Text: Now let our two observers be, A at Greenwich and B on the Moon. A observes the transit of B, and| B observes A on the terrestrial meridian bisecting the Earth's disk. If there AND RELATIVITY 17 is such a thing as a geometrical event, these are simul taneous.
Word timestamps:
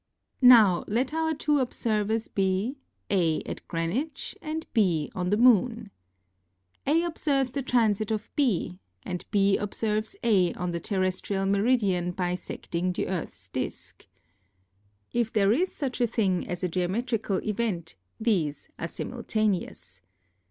Now 0.41 0.83
let 0.87 1.13
our 1.13 1.35
two 1.35 1.59
observers 1.59 2.27
be, 2.27 2.79
A 3.11 3.43
at 3.43 3.67
Greenwich 3.67 4.35
and 4.41 4.65
B 4.73 5.11
on 5.13 5.29
the 5.29 5.37
Moon. 5.37 5.91
A 6.87 7.03
observes 7.03 7.51
the 7.51 7.61
transit 7.61 8.09
of 8.09 8.27
B, 8.35 8.79
and| 9.03 9.23
B 9.29 9.57
observes 9.57 10.15
A 10.23 10.55
on 10.55 10.71
the 10.71 10.79
terrestrial 10.79 11.45
meridian 11.45 12.13
bisecting 12.13 12.93
the 12.93 13.09
Earth's 13.09 13.47
disk. 13.49 14.07
If 15.13 15.31
there 15.31 15.51
AND 15.51 15.51
RELATIVITY 15.51 15.71
17 15.75 15.91
is 15.91 15.93
such 15.93 16.01
a 16.01 16.11
thing 16.11 16.47
as 16.47 16.63
a 16.63 16.67
geometrical 16.67 17.37
event, 17.47 17.95
these 18.19 18.69
are 18.79 18.87
simul 18.87 19.21
taneous. 19.21 20.01